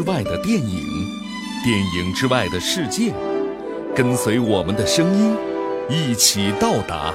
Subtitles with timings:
[0.00, 0.82] 之外的电影，
[1.62, 3.12] 电影之外的世界，
[3.94, 5.36] 跟随我们的声音，
[5.90, 7.14] 一起到达。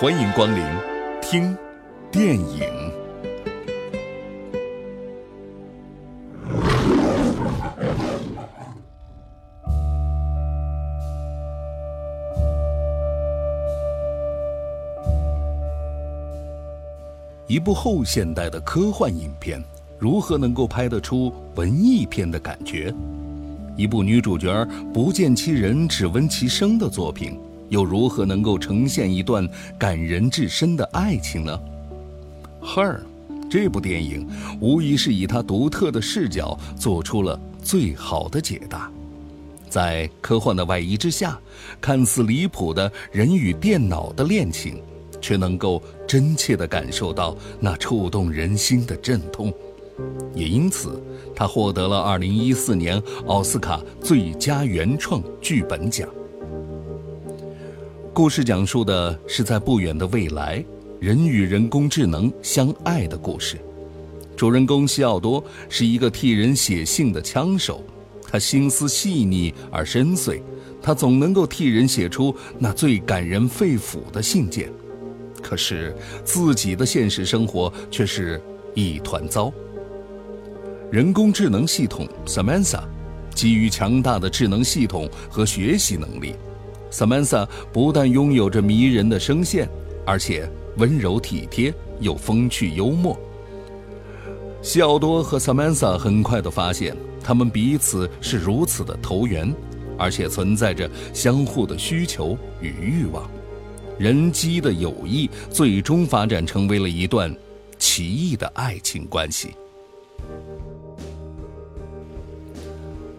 [0.00, 0.64] 欢迎光临，
[1.22, 1.56] 听
[2.10, 2.64] 电影。
[17.46, 19.62] 一部后现代的科幻影片，
[20.04, 22.94] 如何能够拍得出文艺片的感觉？
[23.74, 27.38] 一部女主角不见其人，只闻其声的作品，
[27.70, 31.58] 又如何能够呈现一段感人至深的爱情呢？
[32.66, 32.98] 《Her》
[33.48, 34.28] 这部电影，
[34.60, 38.92] 无疑是以他独特的视角做出了最好的解答。
[39.70, 41.38] 在科幻的外衣之下，
[41.80, 44.76] 看似离谱的人与电脑的恋情。
[45.20, 49.50] 却能够真切地感受到那触动人心的阵痛，
[50.34, 51.02] 也因此，
[51.34, 56.08] 他获得了2014年奥斯卡最佳原创剧本奖。
[58.12, 60.64] 故事讲述的是在不远的未来，
[61.00, 63.58] 人与人工智能相爱的故事。
[64.36, 67.82] 主人公西奥多是一个替人写信的枪手，
[68.30, 70.40] 他心思细腻而深邃，
[70.82, 74.72] 他总能够替人写出那最感人肺腑的信件。
[75.42, 78.42] 可是自己的现实生活却是
[78.74, 79.52] 一团糟。
[80.94, 82.84] 人工智能系统 Samantha，
[83.34, 86.36] 基于强大的智能系统和学习能力
[86.88, 89.68] ，Samantha 不但拥有着迷人的声线，
[90.06, 93.18] 而且温柔体贴又风趣幽默。
[94.62, 99.52] 西奥多和 Samantha 很快地发现，他们彼此是如此的投缘，
[99.98, 103.28] 而且存在着相互的需求与欲望。
[103.98, 107.36] 人机的友谊最终发展成为了一段
[107.80, 109.48] 奇异的爱情关系。《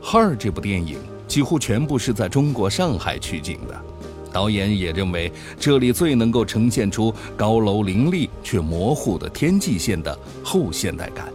[0.05, 3.75] Her》这部电影几乎全部是在中国上海取景的，
[4.31, 11.33] 导演也认为这里最能够呈现出高楼林立却模糊的天际线的后现代感。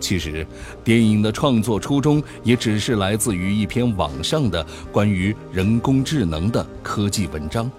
[0.00, 0.46] 其实，
[0.82, 7.70] 电影的创作初衷也只是来自于一篇网上的关于人工智能的科技文章。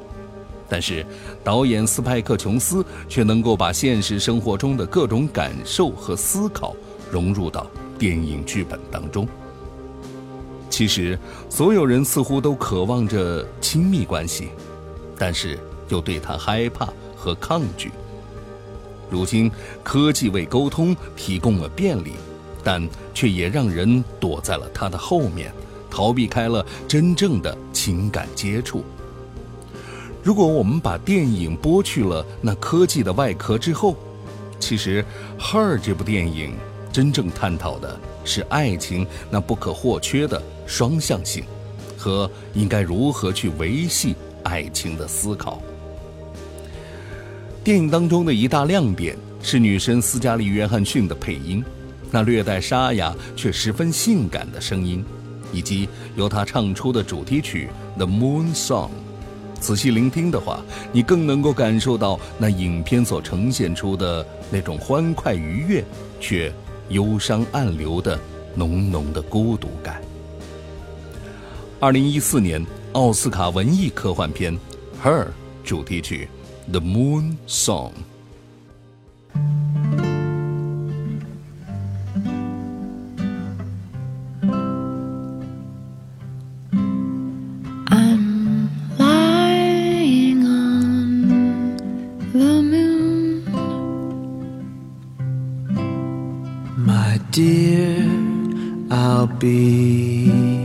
[0.69, 1.03] 但是，
[1.43, 6.75] 导演斯派克·琼斯却能够把现实生活中的各种感受和思考
[7.09, 7.65] 融入到
[7.97, 9.27] 电影剧本当中。
[10.79, 11.19] 其实，
[11.49, 14.47] 所有人似乎都渴望着亲密关系，
[15.17, 15.59] 但是
[15.89, 17.91] 又对他害怕和抗拒。
[19.09, 19.51] 如今，
[19.83, 22.13] 科技为沟通提供了便利，
[22.63, 25.51] 但却也让人躲在了他的后面，
[25.91, 28.85] 逃避开了真正的情感接触。
[30.23, 33.97] 如果我们把电影剥去了那科技的外壳之后，
[34.61, 35.05] 其实
[35.43, 36.53] 《Her》这部电影
[36.89, 41.43] 真正探讨的是爱情那不可或缺的双向性，
[41.97, 45.59] 和应该如何去维系爱情的思考。
[47.63, 51.65] 电影当中的一大亮点是女神斯嘉丽·约翰逊的配音，
[52.11, 55.03] 那略带沙哑却十分性感的声音，
[55.51, 58.87] 以及由她唱出的主题曲《The Moon Song》。
[59.59, 60.61] 仔细聆听的话，
[60.93, 65.83] 你更能够感受到那影片所呈现出的那种欢快愉悦，
[66.21, 66.53] 却
[66.89, 68.17] 忧伤暗流的
[68.55, 70.01] 浓浓的孤独感。
[71.81, 74.53] 二零一四年奥斯卡文艺科幻片
[75.01, 75.23] 《Her》
[75.63, 76.27] 主题曲
[76.71, 77.91] 《The Moon Song》。
[97.31, 98.03] Dear,
[98.89, 100.58] I'll be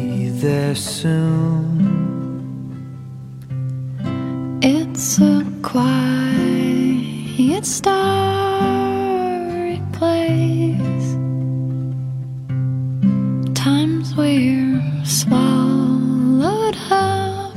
[0.45, 1.71] there soon.
[4.63, 11.17] It's a quiet, starry place.
[13.55, 17.57] Times we're swallowed up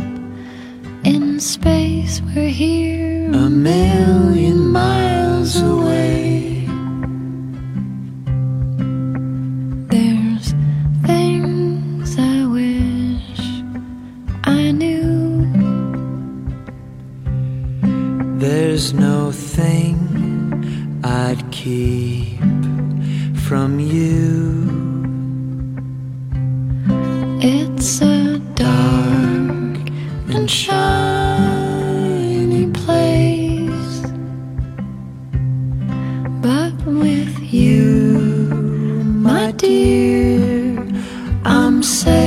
[1.04, 2.22] in space.
[2.22, 4.57] We're here a million
[18.88, 19.98] There's no thing
[21.04, 22.40] I'd keep
[23.36, 24.64] from you.
[27.42, 29.90] It's a dark
[30.34, 31.68] and shiny
[32.72, 34.02] place,
[36.42, 38.54] but with you,
[39.04, 40.80] my dear.
[41.44, 42.27] I'm okay